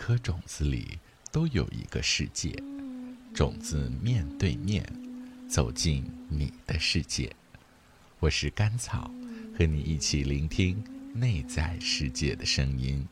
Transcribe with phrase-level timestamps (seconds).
[0.00, 0.98] 颗种子里
[1.30, 2.50] 都有一个世界，
[3.34, 4.82] 种子面对面
[5.46, 7.30] 走进你的世界。
[8.18, 9.12] 我是甘草，
[9.58, 10.82] 和你一起聆听
[11.14, 13.06] 内在世界的声音。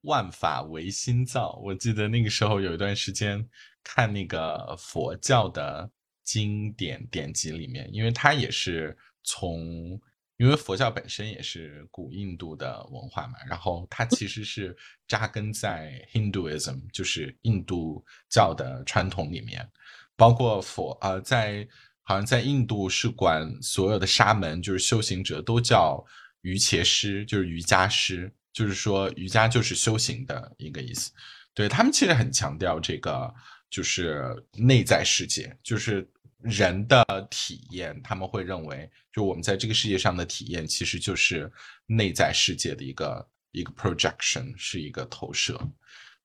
[0.00, 3.48] 万法唯心造，我记得那个时候有一段时间
[3.84, 5.88] 看那个佛教的
[6.24, 10.00] 经典典籍里面，因为它也是从。
[10.38, 14.74] 因为佛教本身也是古印度的文化嘛，然后它其实是
[15.08, 19.68] 扎根在 Hinduism，就是印度教的传统里面，
[20.14, 21.66] 包括佛呃，在
[22.02, 26.04] 好像在印度是管所有的沙门，就是修行者都叫
[26.42, 31.10] 瑜伽师，就是瑜伽师，就是说瑜伽就是修行的一个意思。
[31.52, 33.34] 对他们其实很强调这个，
[33.68, 36.08] 就是内在世界，就是。
[36.42, 41.50] 人的体验，他们会认为，就我们在这个世界上的体验，其实就是
[41.86, 45.60] 内在世界的一个一个 projection，是一个投射。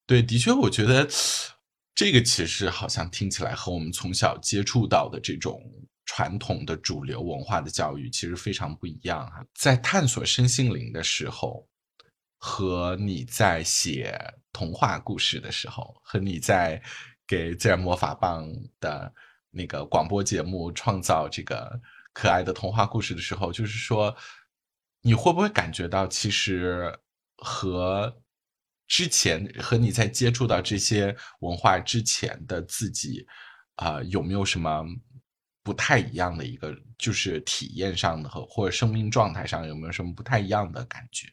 [0.05, 1.09] 对，的确，我觉得
[1.95, 5.59] 这个其实好像听起来和我们从小接触到的这种
[6.05, 9.43] 传统的主流文化的教育其实非常不一样哈。
[9.55, 11.67] 在探索身心灵的时候，
[12.37, 14.15] 和你在写
[14.51, 16.79] 童话故事的时候，和你在
[17.25, 18.47] 给自然魔法棒
[18.79, 19.11] 的。
[19.55, 21.79] 那个广播节目创造这个
[22.11, 24.15] 可爱的童话故事的时候，就是说，
[25.01, 26.91] 你会不会感觉到，其实
[27.37, 28.19] 和
[28.87, 33.27] 之前和你在接触到这些文化之前的自己，
[33.75, 34.83] 啊，有没有什么
[35.61, 41.27] 不太一样的一个，就是体验上的和或者生命状态上有没有什么不太一样的感觉？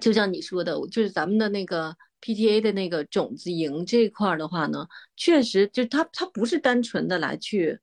[0.00, 1.96] 就像你说的，就是咱们的那个。
[2.20, 7.78] PTA 的那个种子营这一块的话呢，确实就它它不是单纯的来去，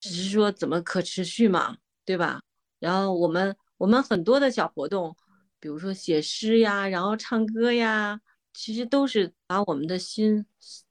[0.00, 2.42] 只是说怎么可持续嘛，对吧？
[2.78, 5.16] 然后我们我们很多的小活动，
[5.60, 8.20] 比如说写诗呀，然后唱歌呀，
[8.52, 10.46] 其实都是把我们的心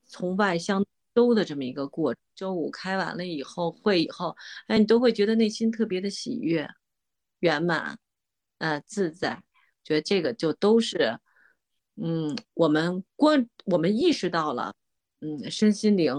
[0.06, 0.86] 从外向
[1.16, 2.16] 周的这么一个过。
[2.36, 4.36] 周五开完了以后会以后，
[4.68, 6.68] 哎，你都会觉得内心特别的喜悦、
[7.40, 7.98] 圆满、
[8.58, 9.44] 呃自在，
[9.84, 11.20] 觉得这个就都是。
[11.96, 14.74] 嗯，我们关我们意识到了，
[15.20, 16.14] 嗯，身心灵，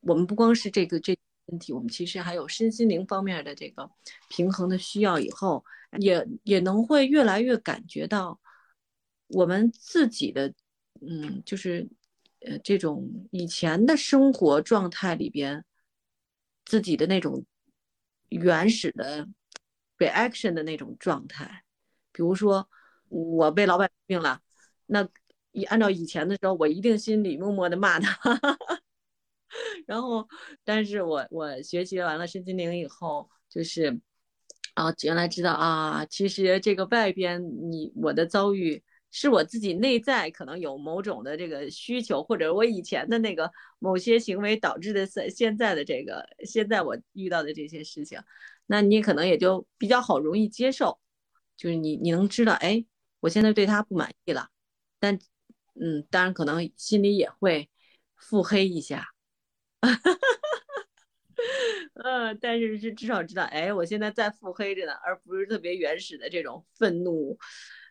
[0.00, 3.90] 我们不光是这个这问题，我们其实还有身心灵方面的这个
[4.28, 5.18] 平衡的需要。
[5.18, 5.64] 以后
[5.98, 8.38] 也也能会越来越感觉到，
[9.26, 10.54] 我们自己的，
[11.00, 11.88] 嗯，就是
[12.40, 15.64] 呃这种以前的生活状态里边，
[16.64, 17.44] 自己的那种
[18.28, 19.26] 原始的
[19.98, 21.64] reaction 的那种状态，
[22.12, 22.70] 比如说
[23.08, 24.40] 我被老板病了。
[24.88, 25.08] 那
[25.52, 28.18] 以按照以前的时候，我一定心里默默的骂他，
[29.86, 30.28] 然后，
[30.64, 34.00] 但是我我学习完了身心灵以后，就是
[34.74, 48.20] 啊，原来知道啊，其实这个外边你我的遭遇是我自己内在可能有某种的这个需求，或者我以前的那个某些行为导致的现现在的这个现在我遇到的这些事情，
[48.66, 51.00] 那你可能也就比较好容易接受，
[51.56, 52.84] 就是你你能知道，哎，
[53.20, 54.48] 我现在对他不满意了。
[54.98, 55.18] 但，
[55.80, 57.70] 嗯，当然可能心里也会
[58.16, 59.06] 腹黑一下，
[61.94, 67.38] 嗯，但是是至少知道，哎，我现在在腹黑着呢，而不是特别原始的这种愤怒，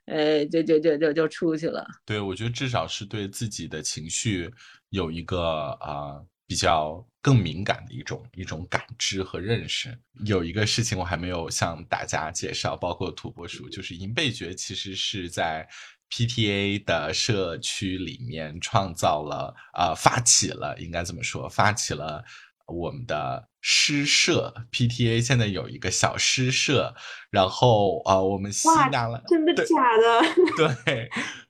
[0.06, 1.88] 呃，就就就就就出去了。
[2.06, 4.51] 对，我觉得至少是对自己的情绪
[4.89, 9.97] 有一个啊比较更敏感的一种一种感知和认识。
[10.25, 15.68] 有一个事情我还没有向大家介绍，包括土拨鼠，就是银背蕨其实是在。
[16.09, 21.50] PTA 的社区里面创造了啊，发起了应该怎么说？
[21.50, 22.23] 发起了
[22.66, 24.53] 我们的诗社。
[24.72, 26.95] PTA 现在有一个小诗社，
[27.29, 29.66] 然后啊，我们吸纳了，真的假
[29.97, 30.75] 的？
[30.85, 31.09] 对，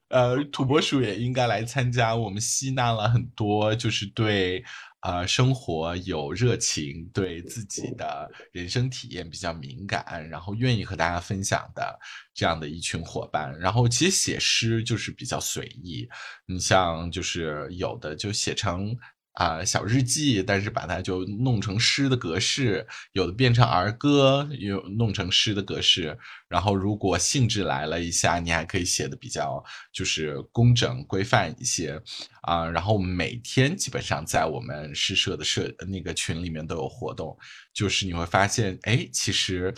[0.09, 2.16] 呃，土拨鼠也应该来参加。
[2.16, 4.63] 我们吸纳了很多，就是对。
[5.01, 11.99] 呃，生活有热情，对自己的人生体验比较敏感，然后愿意和大家分享的
[12.33, 13.57] 这样的一群伙伴。
[13.59, 16.07] 然后其实写诗就是比较随意，
[16.45, 18.97] 你像就是有的就写成。
[19.38, 26.18] 啊，小日记，但是把它就弄成诗的格式，有的变成儿歌，又弄成诗的格式。
[26.50, 29.63] 然后，如果兴致来了一下，你还可以写的比较
[29.94, 32.01] 就是工整规范一些
[32.42, 32.68] 啊。
[32.68, 37.38] 然后每天基本上在我们诗社的社那个群里面都有活动，
[37.72, 39.72] 就是你会发现，哎，其实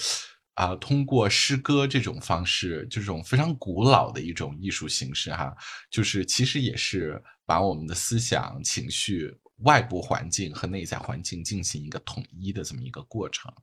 [0.54, 5.54] 啊，通过诗歌这种方式，这种非常古老的一种艺术形式哈，
[5.92, 9.38] 就是其实也是把我们的思想情绪。
[9.62, 13.54] 外部环境和内在环境进行一个统一的这么一个过程。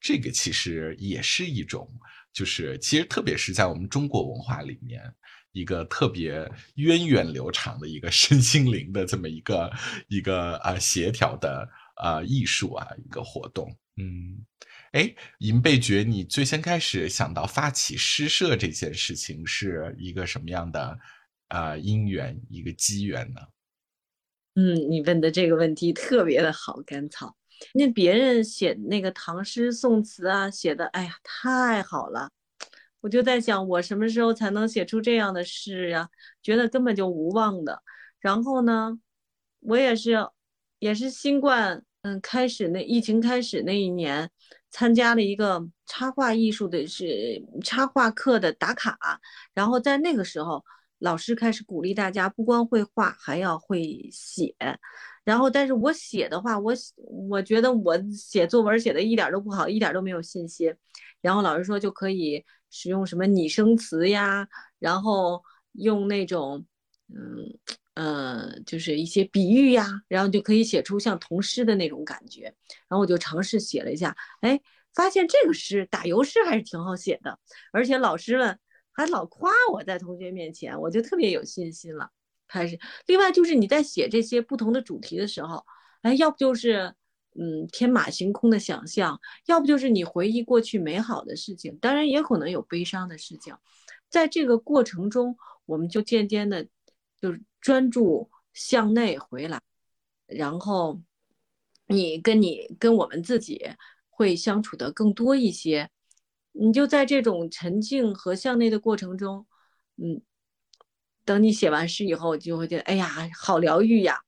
[0.00, 1.88] 这个其实也是一种，
[2.32, 5.02] 就是其实特别是在我们中国文化里面，
[5.52, 9.72] 一个特别源远流长的一个 身心灵的这么一个
[10.08, 13.70] 一个啊协调的啊艺术啊一个活动。
[13.96, 14.44] 嗯，
[14.92, 20.98] 哎，银贝爵，你最先开始想到发起诗社这件事情是一个什么样的
[21.48, 23.40] 啊因缘一个机缘呢？
[24.54, 27.34] 嗯，你问的这个问题特别的好，甘草。
[27.72, 32.28] 那别人写那个唐诗宋词啊，写的哎呀太好了，
[33.00, 36.08] 我就在想，我什么时候才能写出这样的诗呀？
[36.42, 37.82] 觉得根本就无望的。
[38.20, 38.98] 然后呢，
[39.60, 40.28] 我也是，
[40.80, 44.28] 也是新冠，嗯，开始那疫情开始那一年，
[44.70, 48.98] 参加了一个插画艺术的是插画课的打卡，
[49.54, 50.62] 然后在那个时候。
[51.02, 54.54] 老师开始鼓励大家，不光会画，还要会写。
[55.24, 56.72] 然后，但是我写的话，我
[57.28, 60.72] 我觉得我写作文写的一点都不好，一点都没有信心。
[61.20, 64.46] 然后老师说就可以使用什么拟声词呀，
[64.78, 66.64] 然后用那种
[67.08, 67.58] 嗯
[67.94, 72.44] 呃，就是一些比喻呀，然后就可以写出像童诗的那种感觉。
[72.88, 74.60] 然后我就尝试写了一下，哎，
[74.94, 77.36] 发现这个诗打油诗还是挺好写的，
[77.72, 78.56] 而且老师们。
[78.92, 82.10] 还老夸我在同学面前，我就特别有信心了。
[82.46, 85.64] 开始，另外就是你在写这些不同的主题的时候，
[86.02, 86.94] 哎，要不就是
[87.34, 93.54] 嗯天马行空的想象，要不就是你回忆过去美好的事情，当然也可能有悲伤的事情。
[94.10, 95.34] 在这个过程中，
[95.64, 96.68] 我们就渐渐的，
[97.18, 99.58] 就是专注向内回来，
[100.26, 101.00] 然后
[101.86, 103.64] 你跟你跟我们自己
[104.10, 105.88] 会相处的更多一些。
[106.52, 109.46] 你就在这种沉静和向内的过程中，
[109.96, 110.20] 嗯，
[111.24, 113.08] 等你写完诗以后，就会觉得哎呀，
[113.38, 114.20] 好疗愈呀。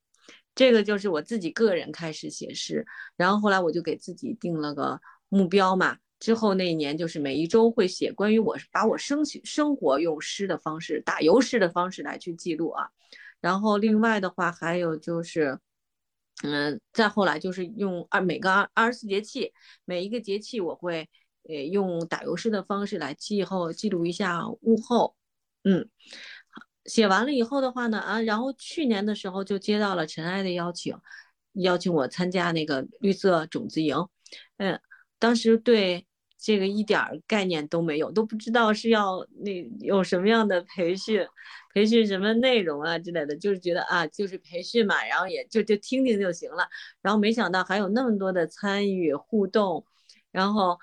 [0.54, 2.86] 这个就是我自己个人开始写诗，
[3.16, 5.98] 然后后来我就给自己定了个目标嘛。
[6.20, 12.88] 之后那一年就是每一周会写关于我把我生生活用诗的方式、打油诗的方式来去记录啊。
[13.40, 15.58] 然后另外的话还有就是，
[16.42, 19.52] 嗯，再后来就是用二每个二二十四节气，
[19.84, 21.08] 每一个节气我会。
[21.46, 25.14] 呃，用打油诗的方式来记后记录一下物候，
[25.64, 25.90] 嗯，
[26.86, 30.96] 写完了以后的话呢，啊，然后去年的时候就接到了尘埃的邀请，
[31.52, 33.94] 邀请我参加那个绿色种子营，
[34.56, 34.80] 嗯，
[35.18, 36.06] 当时对
[36.38, 41.26] 这个一点概念都没有，都不知道是要那有什么样的培训，
[41.74, 46.66] 培训什么内容啊之类的，就是觉得啊，就是培训嘛，然后也就就听听就行了，
[47.02, 49.84] 然后没想到还有那么多的参与互动，
[50.32, 50.78] 然后。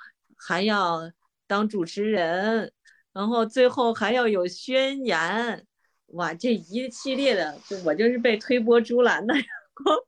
[0.48, 1.12] 还要
[1.48, 2.72] 当主持人，
[3.14, 5.66] 然后最后还要有宣言，
[6.08, 9.44] 哇，这一系列的，就我就是被推波助澜的，然
[9.86, 10.08] 后，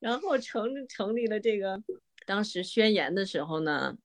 [0.00, 1.82] 然后成成立了这个，
[2.26, 3.96] 当时宣言的时候呢，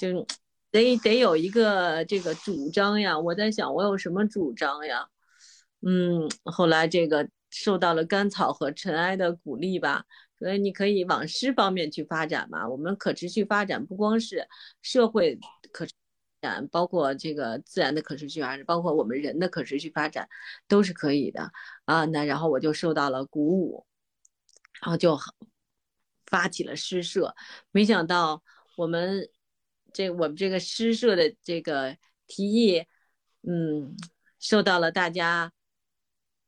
[0.00, 0.26] 就
[0.70, 5.08] 得得有一个这个主张呀，我在想我有什么主张呀，
[5.86, 10.04] 嗯，后来这个受到了甘草和尘埃的鼓励吧。
[10.38, 12.68] 所以你可以往诗方面去发展嘛。
[12.68, 14.48] 我们可持续发展不光是
[14.82, 15.38] 社会
[15.70, 15.86] 可
[16.40, 20.28] 展，包括这个自然的可持续发展，包括我们人的可持续发展
[20.66, 21.52] 都是可以的
[21.84, 22.04] 啊。
[22.06, 23.86] 那然后我就受到了鼓舞，
[24.80, 25.16] 然后就
[26.26, 27.36] 发起了诗社。
[27.70, 28.42] 没想到
[28.76, 29.28] 我们
[29.92, 32.84] 这我们这个诗社的这个提议，
[33.42, 33.96] 嗯，
[34.40, 35.52] 受到了大家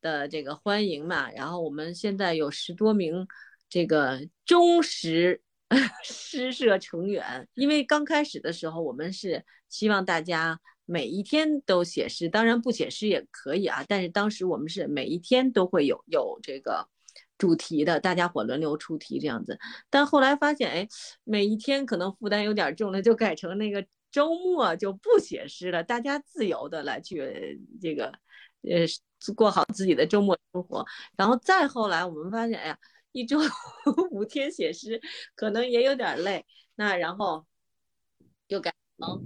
[0.04, 1.32] 的这个欢迎嘛。
[1.32, 3.26] 然后我们现在有十多名。
[3.66, 5.42] 这个忠实
[6.04, 13.82] 诗社成员，因为刚开始的时候，我们是希望大家每一天都写诗，当然不写诗也可以啊。
[13.88, 16.88] 但是当时我们是每一天都会有有这个
[17.36, 19.58] 主题的，大家伙轮流出题这样子。
[19.90, 20.86] 但后来发现，哎，
[21.24, 28.12] 每一天可能负担有点重了，就改成那个周末就不写诗了，大家自由的来去这个
[28.62, 28.86] 呃
[29.32, 30.84] 过好自己的周末生活。
[31.16, 32.78] 然后再后来，我们发现，哎呀。
[33.16, 33.38] 一周
[34.10, 35.00] 五天写诗，
[35.36, 36.44] 可能也有点累。
[36.74, 37.46] 那然后
[38.48, 39.24] 就改成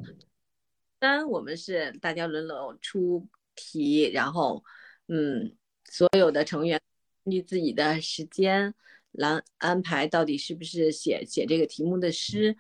[1.01, 4.63] 三，我们是大家轮流出题，然后
[5.07, 6.79] 嗯，所有的成员
[7.25, 8.75] 根据自己的时间
[9.13, 12.55] 来安排，到底是不是写写这个题目的诗。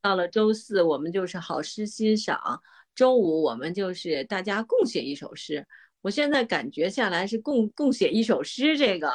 [0.00, 2.60] 到了周四，我们就是好诗欣赏；
[2.92, 5.64] 周五，我们就是大家共写一首诗。
[6.06, 9.10] 我现在感觉下来是共共写一首诗这个。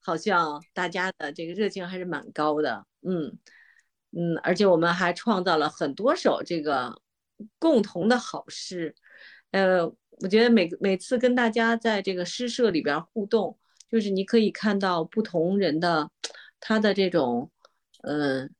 [0.00, 3.36] 好像大家的这个热情还是蛮高的，嗯
[4.12, 7.02] 嗯，而且我们还创造了很多首这个
[7.58, 8.94] 共同的好诗，
[9.50, 9.84] 呃，
[10.22, 13.58] 我觉得每每次跟大家在这个诗社里边互动，
[13.90, 16.10] 就是你可以看到不同人的
[16.58, 17.50] 他的这种，
[18.02, 18.50] 嗯，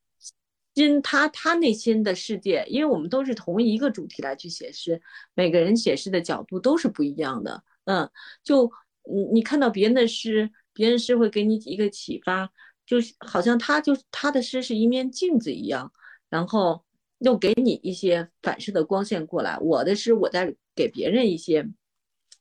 [0.79, 5.03] 心他他内心的世界，因为我们都是同一个主题来去写诗，
[5.35, 8.09] 每个人写诗的角度都是不一样的，嗯，
[8.45, 8.71] 就
[9.05, 12.49] 你你看到别人的诗，别人诗会给你一个启发，
[12.87, 15.93] 就是好像他就他的诗是一面镜子一样，
[16.29, 16.85] 然后
[17.19, 21.69] 又给你一些反射的光线过来，我的诗我在给别人一些。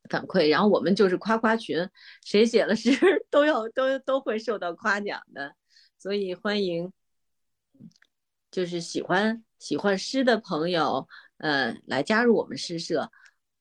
[0.10, 1.86] 反馈，然后我们就是夸夸群，
[2.24, 2.92] 谁写了诗
[3.30, 5.54] 都要都都会受到夸奖的，
[6.00, 6.94] 所以欢迎，
[8.58, 13.12] 就是喜欢喜欢诗的朋友，呃，来加入我们诗社。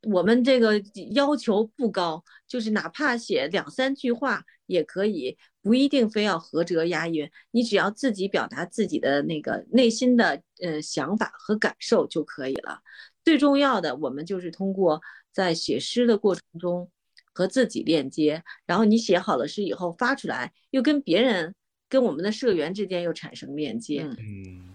[0.05, 12.81] 我们这个要求不高，就是哪怕写两三句话也可以，不一定非要合辙押韵，你只要自己表达自己的那个内心的呃想法和感受就可以了。
[13.23, 15.03] 最重要的，我们就是通过。
[15.31, 16.91] 在写诗的过程中，
[17.35, 21.55] 和自己链接，然后你写好了诗以后发出来，又跟别人、
[21.91, 24.01] 跟我们的社员之间又产生链接。
[24.03, 24.75] 嗯。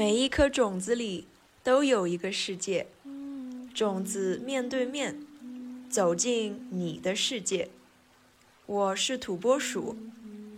[0.00, 1.26] 每一颗种子里
[1.62, 2.86] 都有一个世界，
[3.74, 5.20] 种子面对面
[5.90, 7.68] 走进你的世界。
[8.64, 9.94] 我是土拨鼠，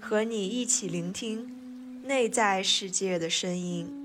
[0.01, 4.02] 和你一起聆听内在世界的声音。